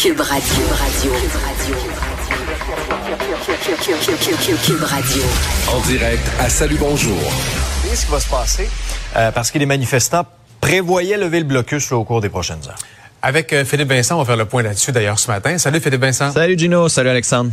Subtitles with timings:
[0.00, 0.64] Cube Radio.
[0.78, 1.10] Radio.
[4.64, 5.22] Cube Radio.
[5.72, 7.18] En direct à Salut Bonjour.
[7.82, 8.68] Qu'est-ce qui va se passer?
[9.16, 10.24] Euh, parce que les manifestants
[10.60, 12.78] prévoyaient lever le blocus là, au cours des prochaines heures.
[13.22, 15.58] Avec euh, Philippe Vincent, on va faire le point là-dessus d'ailleurs ce matin.
[15.58, 16.30] Salut Philippe Vincent.
[16.30, 17.50] Salut Gino, salut Alexandre.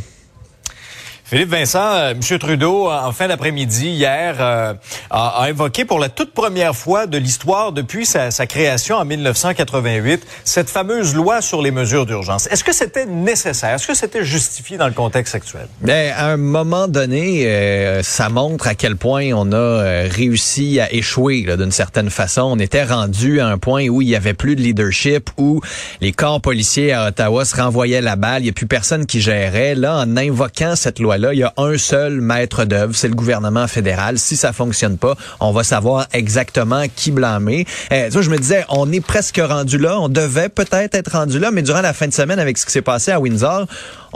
[1.27, 2.37] Philippe Vincent, euh, M.
[2.37, 4.75] Trudeau, en fin d'après-midi, hier, euh,
[5.09, 10.69] a, évoqué pour la toute première fois de l'histoire depuis sa, création en 1988 cette
[10.69, 12.47] fameuse loi sur les mesures d'urgence.
[12.51, 13.73] Est-ce que c'était nécessaire?
[13.73, 15.67] Est-ce que c'était justifié dans le contexte actuel?
[15.81, 20.79] Bien, à un moment donné, euh, ça montre à quel point on a euh, réussi
[20.79, 22.41] à échouer d'une certaine façon.
[22.43, 25.59] On était rendu à un point où il y avait plus de leadership, où
[26.01, 28.43] les corps policiers à Ottawa se renvoyaient la balle.
[28.43, 29.73] Il n'y a plus personne qui gérait.
[29.73, 33.15] Là, en invoquant cette loi là, il y a un seul maître d'œuvre, c'est le
[33.15, 34.17] gouvernement fédéral.
[34.17, 37.65] Si ça fonctionne pas, on va savoir exactement qui blâmer.
[37.91, 41.51] Eh, je me disais, on est presque rendu là, on devait peut-être être rendu là,
[41.51, 43.65] mais durant la fin de semaine, avec ce qui s'est passé à Windsor,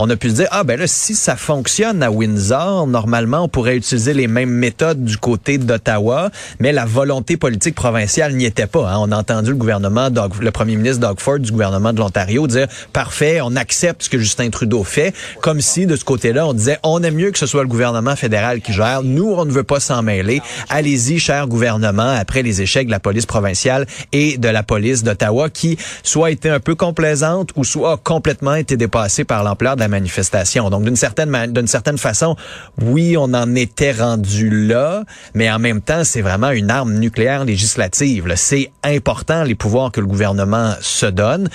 [0.01, 3.49] on a pu se dire, ah ben là, si ça fonctionne à Windsor, normalement, on
[3.49, 8.65] pourrait utiliser les mêmes méthodes du côté d'Ottawa, mais la volonté politique provinciale n'y était
[8.65, 8.89] pas.
[8.89, 8.97] Hein.
[8.99, 10.09] On a entendu le gouvernement,
[10.39, 14.17] le premier ministre Doug Ford du gouvernement de l'Ontario dire, parfait, on accepte ce que
[14.17, 17.61] Justin Trudeau fait, comme si de ce côté-là, on disait, aime mieux que ce soit
[17.61, 19.03] le gouvernement fédéral qui gère.
[19.03, 20.41] Nous, on ne veut pas s'en mêler.
[20.69, 25.49] Allez-y, cher gouvernement, après les échecs de la police provinciale et de la police d'Ottawa,
[25.49, 29.87] qui soit été un peu complaisante ou soit complètement été dépassée par l'ampleur de la
[29.87, 30.69] manifestation.
[30.71, 32.35] Donc, d'une certaine, d'une certaine façon,
[32.81, 35.03] oui, on en était rendu là,
[35.35, 38.25] mais en même temps, c'est vraiment une arme nucléaire législative.
[38.35, 41.49] C'est important les pouvoirs que le gouvernement se donne.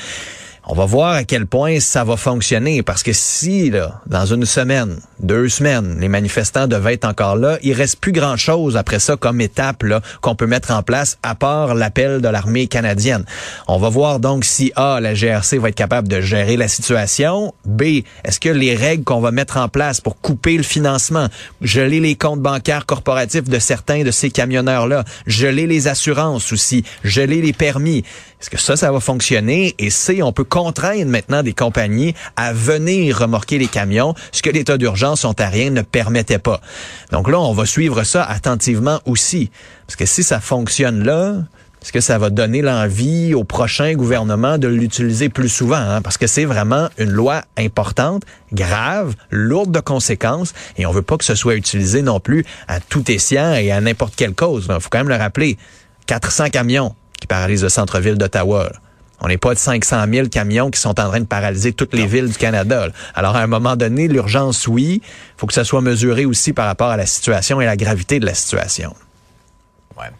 [0.66, 4.46] On va voir à quel point ça va fonctionner parce que si là, dans une
[4.46, 8.98] semaine, deux semaines, les manifestants devaient être encore là, il reste plus grand chose après
[8.98, 9.84] ça comme étape
[10.22, 13.26] qu'on peut mettre en place à part l'appel de l'armée canadienne.
[13.68, 17.52] On va voir donc si A la GRC va être capable de gérer la situation,
[17.66, 17.82] B
[18.24, 21.28] est-ce que les règles qu'on va mettre en place pour couper le financement,
[21.60, 26.84] geler les comptes bancaires corporatifs de certains de ces camionneurs là, geler les assurances aussi,
[27.02, 28.02] geler les permis,
[28.44, 32.52] est-ce que ça ça va fonctionner et C on peut contraindre maintenant des compagnies à
[32.52, 36.60] venir remorquer les camions, ce que l'état d'urgence ontarien ne permettait pas.
[37.10, 39.50] Donc là, on va suivre ça attentivement aussi.
[39.86, 41.36] Parce que si ça fonctionne là,
[41.80, 45.76] est-ce que ça va donner l'envie au prochain gouvernement de l'utiliser plus souvent?
[45.76, 46.02] Hein?
[46.02, 51.16] Parce que c'est vraiment une loi importante, grave, lourde de conséquences, et on veut pas
[51.16, 54.66] que ce soit utilisé non plus à tout escient et à n'importe quelle cause.
[54.68, 55.56] Il faut quand même le rappeler.
[56.06, 58.70] 400 camions qui paralysent le centre-ville d'Ottawa.
[59.20, 62.04] On n'est pas de 500 000 camions qui sont en train de paralyser toutes les
[62.04, 62.88] villes du Canada.
[63.14, 65.00] Alors, à un moment donné, l'urgence, oui,
[65.38, 68.26] faut que ça soit mesuré aussi par rapport à la situation et la gravité de
[68.26, 68.94] la situation.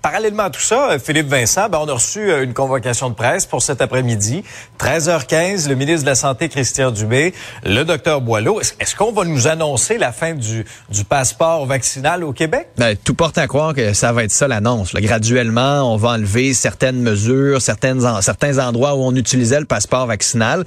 [0.03, 3.15] Parallèlement à tout ça, euh, Philippe Vincent, ben, on a reçu euh, une convocation de
[3.15, 4.45] presse pour cet après-midi.
[4.79, 8.61] 13h15, le ministre de la Santé, Christian Dubé, le docteur Boileau.
[8.61, 10.65] Est-ce qu'on va nous annoncer la fin du,
[11.09, 12.69] passeport vaccinal au Québec?
[12.77, 14.95] Ben, tout porte à croire que ça va être ça l'annonce.
[14.95, 20.65] Graduellement, on va enlever certaines mesures, certains endroits où on utilisait le passeport vaccinal.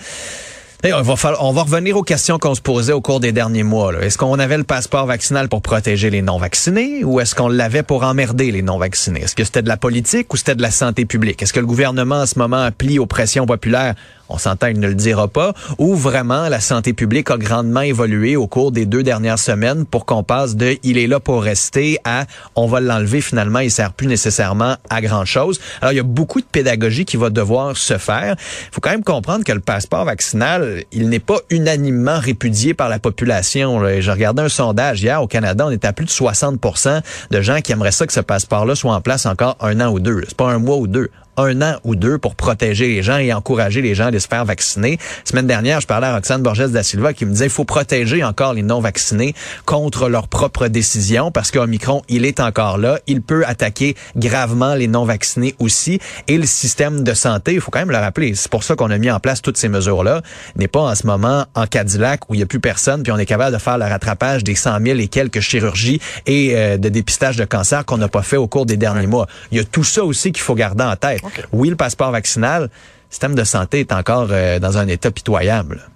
[0.84, 3.94] On va, on va revenir aux questions qu'on se posait au cours des derniers mois.
[4.00, 8.04] Est-ce qu'on avait le passeport vaccinal pour protéger les non-vaccinés ou est-ce qu'on l'avait pour
[8.04, 9.22] emmerder les non-vaccinés?
[9.22, 11.42] Est-ce que c'était de la politique ou c'était de la santé publique?
[11.42, 13.96] Est-ce que le gouvernement en ce moment plie aux pressions populaires
[14.30, 18.36] on s'entend, il ne le dira pas, ou vraiment la santé publique a grandement évolué
[18.36, 22.00] au cours des deux dernières semaines pour qu'on passe de il est là pour rester
[22.04, 25.60] à on va l'enlever finalement, il sert plus nécessairement à grand chose.
[25.82, 28.36] Alors il y a beaucoup de pédagogie qui va devoir se faire.
[28.38, 32.90] Il faut quand même comprendre que le passeport vaccinal, il n'est pas unanimement répudié par
[32.90, 33.82] la population.
[34.00, 37.02] J'ai regardé un sondage hier au Canada, on est à plus de 60%
[37.32, 40.00] de gens qui aimeraient ça que ce passeport-là soit en place encore un an ou
[40.00, 40.22] deux.
[40.28, 43.32] C'est pas un mois ou deux, un an ou deux pour protéger les gens et
[43.34, 45.00] encourager les gens à se faire vacciner.
[45.24, 48.24] semaine dernière, je parlais à Roxane Borges da Silva qui me disait il faut protéger
[48.24, 53.00] encore les non-vaccinés contre leurs propres décisions parce qu'Omicron, il est encore là.
[53.08, 56.00] Il peut attaquer gravement les non-vaccinés aussi.
[56.28, 58.90] Et le système de santé, il faut quand même le rappeler, c'est pour ça qu'on
[58.90, 60.22] a mis en place toutes ces mesures-là,
[60.56, 63.18] n'est pas en ce moment en Cadillac où il n'y a plus personne, puis on
[63.18, 66.90] est capable de faire le rattrapage des 100 000 et quelques chirurgies et euh, de
[66.90, 69.28] dépistage de cancer qu'on n'a pas fait au cours des derniers mois.
[69.52, 71.22] Il y a tout ça aussi qu'il faut garder en tête.
[71.52, 72.70] Oui, le passeport vaccinal, le
[73.10, 75.90] système de santé est encore euh, dans un état pitoyable.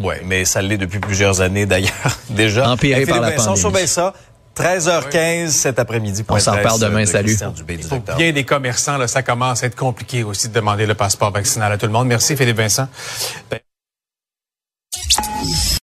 [0.00, 2.70] Oui, mais ça l'est depuis plusieurs années d'ailleurs déjà.
[2.70, 3.64] Empiré par la pandémie.
[3.64, 4.14] On ça.
[4.56, 6.24] 13h15 cet après-midi.
[6.28, 7.36] On s'en parle demain, salut.
[7.88, 11.30] Pour bien des commerçants, là, ça commence à être compliqué aussi de demander le passeport
[11.30, 12.08] vaccinal à tout le monde.
[12.08, 12.88] Merci Philippe Vincent.
[13.50, 13.60] Ben,